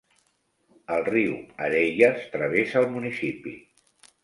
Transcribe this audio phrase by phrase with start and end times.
[0.95, 1.35] El riu
[1.67, 3.57] Areias travessa el municipi.